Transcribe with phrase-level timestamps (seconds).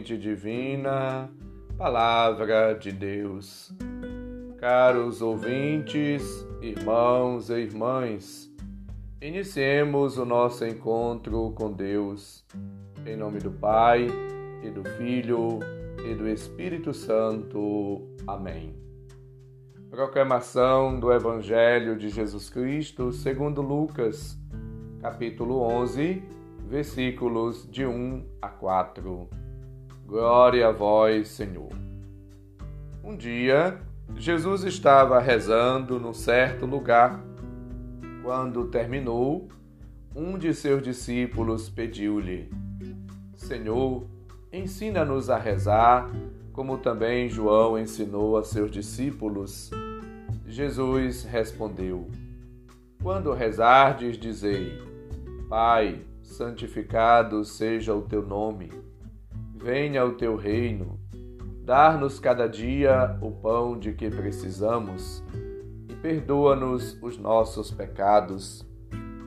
[0.00, 1.30] Semente divina,
[1.76, 3.70] Palavra de Deus.
[4.58, 6.22] Caros ouvintes,
[6.62, 8.50] irmãos e irmãs,
[9.20, 12.46] iniciemos o nosso encontro com Deus.
[13.04, 14.06] Em nome do Pai,
[14.62, 15.58] e do Filho,
[16.02, 18.08] e do Espírito Santo.
[18.26, 18.74] Amém.
[19.90, 24.38] Proclamação do Evangelho de Jesus Cristo segundo Lucas,
[25.02, 26.22] capítulo 11,
[26.66, 29.49] versículos de 1 a 4.
[30.10, 31.68] Glória a vós, Senhor.
[33.04, 33.80] Um dia,
[34.16, 37.22] Jesus estava rezando num certo lugar.
[38.20, 39.46] Quando terminou,
[40.12, 42.50] um de seus discípulos pediu-lhe:
[43.36, 44.04] Senhor,
[44.52, 46.10] ensina-nos a rezar,
[46.52, 49.70] como também João ensinou a seus discípulos.
[50.44, 52.10] Jesus respondeu:
[53.00, 54.76] Quando rezardes, dizei:
[55.48, 58.89] Pai, santificado seja o teu nome.
[59.62, 60.98] Venha o teu reino.
[61.64, 65.22] Dar-nos cada dia o pão de que precisamos
[65.86, 68.66] e perdoa-nos os nossos pecados,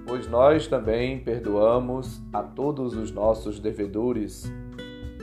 [0.07, 4.51] pois nós também perdoamos a todos os nossos devedores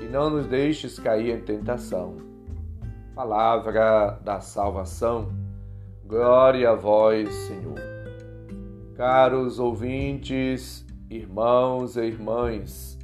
[0.01, 2.17] e não nos deixes cair em tentação.
[3.13, 5.33] Palavra da salvação.
[6.07, 7.81] Glória a vós, Senhor.
[8.95, 13.00] Caros ouvintes, irmãos e irmãs,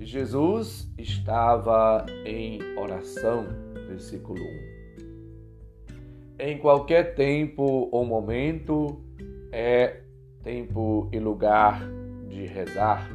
[0.00, 3.46] Jesus estava em oração,
[3.88, 6.38] versículo 1.
[6.38, 9.02] Em qualquer tempo ou momento
[9.50, 10.02] é
[10.44, 11.82] tempo e lugar
[12.28, 13.10] de rezar.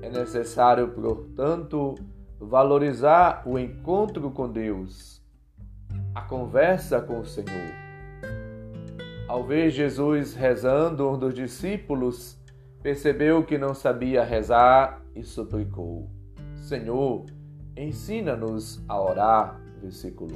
[0.00, 1.96] É necessário, portanto,
[2.38, 5.20] valorizar o encontro com Deus,
[6.14, 7.74] a conversa com o Senhor.
[9.26, 12.37] Ao ver Jesus rezando, um dos discípulos
[12.82, 16.08] Percebeu que não sabia rezar e suplicou:
[16.54, 17.26] Senhor,
[17.76, 19.60] ensina-nos a orar.
[19.80, 20.34] Versículo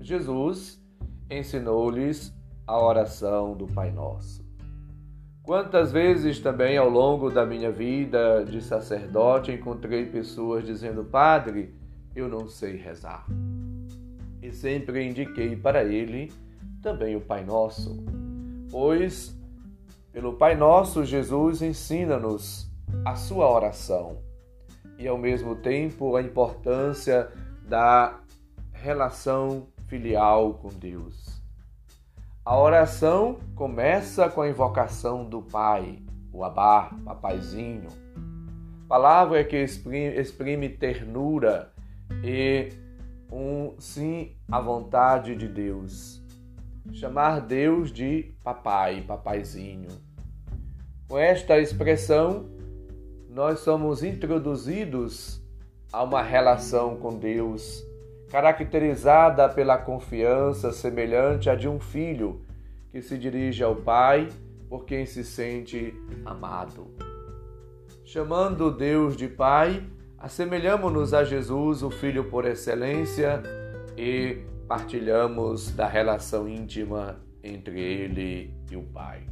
[0.00, 0.04] 1.
[0.04, 0.82] Jesus
[1.30, 2.34] ensinou-lhes
[2.66, 4.46] a oração do Pai Nosso.
[5.42, 11.74] Quantas vezes também ao longo da minha vida de sacerdote encontrei pessoas dizendo: Padre,
[12.14, 13.26] eu não sei rezar.
[14.42, 16.32] E sempre indiquei para ele
[16.82, 18.04] também o Pai Nosso,
[18.70, 19.37] pois
[20.12, 22.70] pelo Pai Nosso, Jesus ensina-nos
[23.04, 24.18] a sua oração
[24.98, 27.30] e, ao mesmo tempo, a importância
[27.66, 28.18] da
[28.72, 31.42] relação filial com Deus.
[32.44, 36.02] A oração começa com a invocação do Pai,
[36.32, 37.88] o Abá, Papaizinho.
[38.88, 41.70] Palavra que exprime, exprime ternura
[42.24, 42.70] e
[43.30, 46.22] um sim à vontade de Deus.
[46.92, 50.08] Chamar Deus de papai, papaizinho
[51.08, 52.50] com esta expressão,
[53.30, 55.42] nós somos introduzidos
[55.90, 57.82] a uma relação com Deus,
[58.30, 62.42] caracterizada pela confiança semelhante à de um filho
[62.90, 64.28] que se dirige ao Pai
[64.68, 65.94] por quem se sente
[66.26, 66.88] amado.
[68.04, 69.82] Chamando Deus de Pai,
[70.18, 73.42] assemelhamos-nos a Jesus, o Filho por excelência,
[73.96, 79.22] e partilhamos da relação íntima entre Ele e o Pai.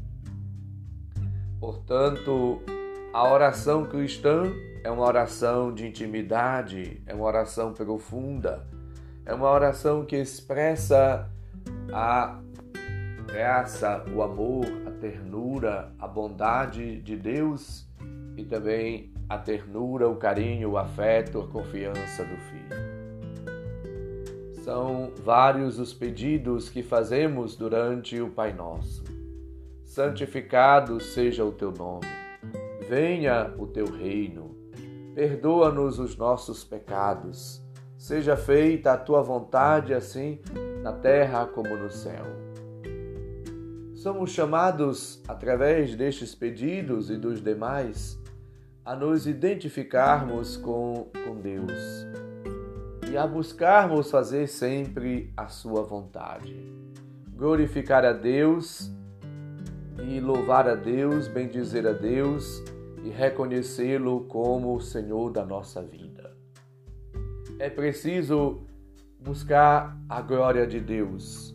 [1.60, 2.62] Portanto,
[3.12, 4.50] a oração cristã
[4.82, 8.66] é uma oração de intimidade, é uma oração profunda,
[9.26, 11.30] é uma oração que expressa
[11.92, 12.40] a
[13.26, 17.86] graça, o amor, a ternura, a bondade de Deus
[18.36, 22.95] e também a ternura, o carinho, o afeto, a confiança do Filho.
[24.66, 29.04] São vários os pedidos que fazemos durante o Pai Nosso
[29.84, 32.04] santificado seja o teu nome.
[32.88, 34.56] Venha o teu reino.
[35.14, 37.62] Perdoa-nos os nossos pecados.
[37.96, 40.40] Seja feita a tua vontade, assim
[40.82, 42.24] na terra como no céu.
[43.94, 48.20] Somos chamados, através destes pedidos e dos demais,
[48.84, 52.25] a nos identificarmos com, com Deus
[53.10, 56.54] e a buscarmos fazer sempre a Sua vontade.
[57.30, 58.90] Glorificar a Deus
[60.08, 62.62] e louvar a Deus, bendizer a Deus
[63.04, 66.36] e reconhecê-lo como o Senhor da nossa vida.
[67.58, 68.66] É preciso
[69.18, 71.54] buscar a glória de Deus.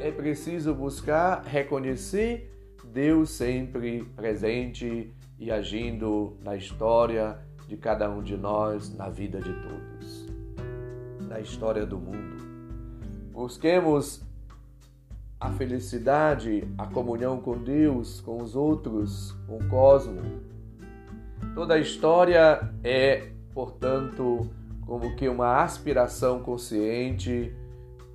[0.00, 2.50] É preciso buscar reconhecer
[2.92, 7.38] Deus sempre presente e agindo na história
[7.68, 9.89] de cada um de nós, na vida de todos,
[11.30, 12.36] na história do mundo.
[13.32, 14.22] Busquemos
[15.38, 20.26] a felicidade, a comunhão com Deus, com os outros, com o cosmos.
[21.54, 24.50] Toda a história é portanto,
[24.86, 27.54] como que uma aspiração consciente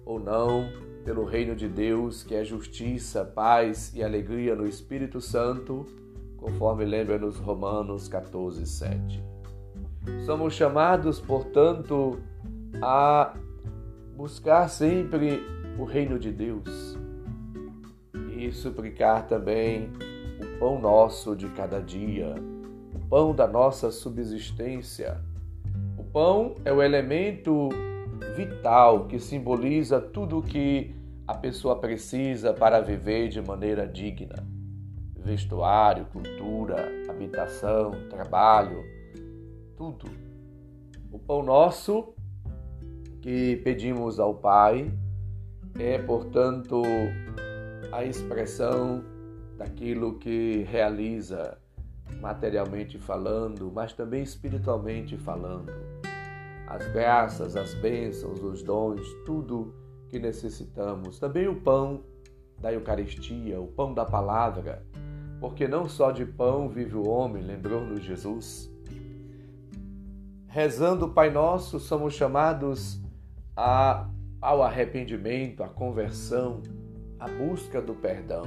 [0.05, 0.69] ou não
[1.03, 5.85] pelo reino de Deus, que é justiça, paz e alegria no Espírito Santo,
[6.37, 9.23] conforme lembra nos Romanos 14, 7.
[10.25, 12.19] Somos chamados, portanto,
[12.81, 13.33] a
[14.15, 15.41] buscar sempre
[15.77, 16.97] o reino de Deus
[18.35, 19.89] e suplicar também
[20.39, 22.35] o pão nosso de cada dia,
[22.93, 25.21] o pão da nossa subsistência.
[25.97, 27.69] O pão é o elemento
[28.35, 30.95] vital que simboliza tudo o que
[31.27, 34.35] a pessoa precisa para viver de maneira digna:
[35.17, 38.83] vestuário, cultura, habitação, trabalho,
[39.75, 40.07] tudo.
[41.11, 42.14] O pão nosso
[43.25, 44.93] que pedimos ao Pai
[45.79, 46.83] é, portanto,
[47.91, 49.03] a expressão
[49.57, 51.57] daquilo que realiza
[52.21, 55.73] materialmente falando, mas também espiritualmente falando.
[56.67, 59.73] As graças, as bênçãos, os dons, tudo
[60.07, 61.17] que necessitamos.
[61.17, 62.03] Também o pão
[62.59, 64.85] da Eucaristia, o pão da palavra,
[65.39, 68.71] porque não só de pão vive o homem, lembrou-nos Jesus.
[70.45, 73.03] Rezando o Pai Nosso, somos chamados
[73.55, 74.09] a,
[74.41, 76.61] ao arrependimento, à conversão,
[77.19, 78.43] à busca do perdão,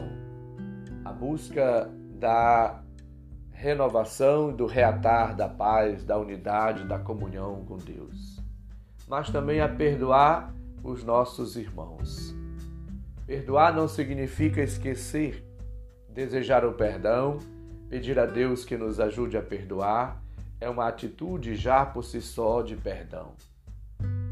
[1.05, 2.83] à busca da
[3.53, 8.41] renovação do reatar da paz, da unidade, da comunhão com Deus.
[9.09, 12.37] Mas também a perdoar os nossos irmãos.
[13.27, 15.45] Perdoar não significa esquecer,
[16.09, 17.39] desejar o perdão,
[17.89, 20.23] pedir a Deus que nos ajude a perdoar,
[20.61, 23.33] é uma atitude já por si só de perdão.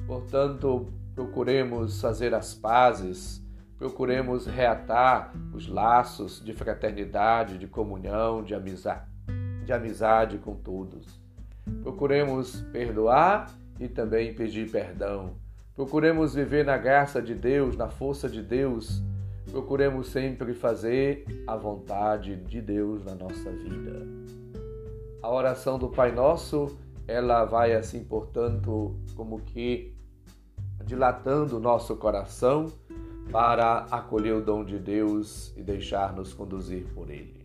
[0.07, 3.45] Portanto, procuremos fazer as pazes,
[3.79, 9.07] procuremos reatar os laços de fraternidade, de comunhão, de amizade,
[9.65, 11.21] de amizade com todos.
[11.83, 13.51] Procuremos perdoar
[13.81, 15.35] e também pedir perdão
[15.77, 19.03] Procuremos viver na graça de Deus, na força de Deus.
[19.51, 24.07] Procuremos sempre fazer a vontade de Deus na nossa vida.
[25.23, 29.95] A oração do Pai Nosso, ela vai assim, portanto, como que
[30.87, 32.73] dilatando nosso coração
[33.31, 37.45] para acolher o dom de Deus e deixar-nos conduzir por ele.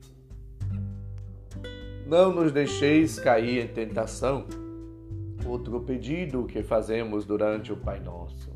[2.06, 4.46] Não nos deixeis cair em tentação
[5.46, 8.52] outro pedido que fazemos durante o Pai Nosso.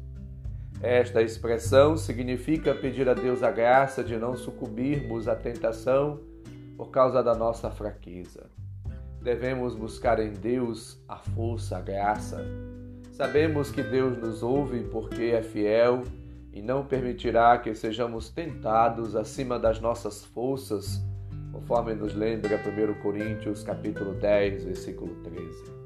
[0.81, 6.19] Esta expressão significa pedir a Deus a graça de não sucumbirmos à tentação
[6.77, 8.49] por causa da nossa fraqueza.
[9.21, 12.45] Devemos buscar em Deus a força, a graça.
[13.15, 16.01] Sabemos que Deus nos ouve porque é fiel
[16.51, 21.01] e não permitirá que sejamos tentados acima das nossas forças,
[21.53, 25.85] conforme nos lembra 1 Coríntios capítulo 10, versículo 13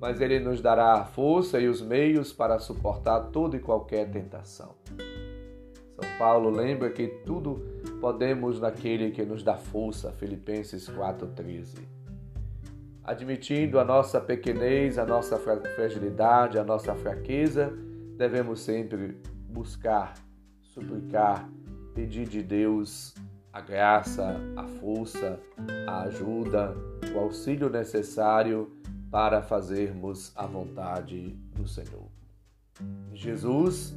[0.00, 4.74] mas Ele nos dará a força e os meios para suportar toda e qualquer tentação.
[5.94, 7.62] São Paulo lembra que tudo
[8.00, 11.95] podemos naquele que nos dá força, Filipenses 4,13.
[13.06, 17.72] Admitindo a nossa pequenez, a nossa fragilidade, a nossa fraqueza,
[18.16, 19.16] devemos sempre
[19.48, 20.14] buscar,
[20.60, 21.48] suplicar,
[21.94, 23.14] pedir de Deus
[23.52, 25.38] a graça, a força,
[25.86, 26.74] a ajuda,
[27.14, 28.72] o auxílio necessário
[29.08, 32.08] para fazermos a vontade do Senhor.
[33.14, 33.94] Jesus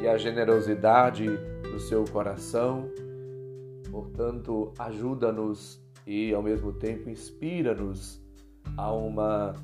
[0.00, 1.26] e a generosidade
[1.64, 2.88] do seu coração,
[3.90, 8.24] portanto, ajuda-nos e ao mesmo tempo inspira-nos
[8.76, 9.54] a uma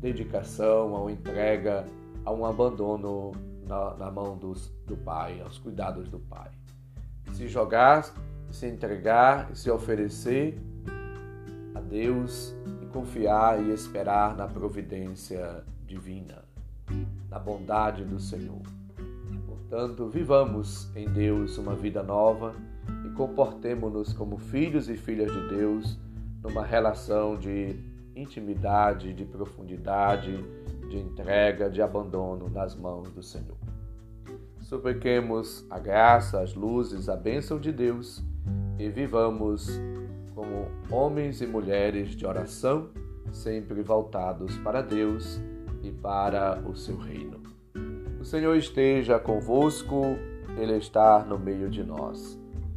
[0.00, 1.84] dedicação, a uma entrega,
[2.24, 3.32] a um abandono
[3.66, 6.50] na, na mão dos, do Pai, aos cuidados do Pai.
[7.32, 8.12] Se jogar,
[8.50, 10.60] se entregar e se oferecer
[11.74, 12.54] a Deus
[12.96, 16.42] confiar e esperar na providência divina,
[17.28, 18.62] na bondade do Senhor.
[19.46, 22.54] Portanto, vivamos em Deus uma vida nova
[23.04, 25.98] e comportemos-nos como filhos e filhas de Deus
[26.42, 27.76] numa relação de
[28.16, 30.42] intimidade, de profundidade,
[30.88, 33.56] de entrega, de abandono nas mãos do Senhor.
[34.62, 38.24] Supliquemos a graça, as luzes, a bênção de Deus
[38.78, 39.80] e vivamos
[40.34, 42.90] como homens e mulheres de oração,
[43.32, 45.40] sempre voltados para Deus
[45.82, 47.40] e para o seu reino.
[48.20, 50.02] O Senhor esteja convosco,
[50.56, 52.38] Ele está no meio de nós.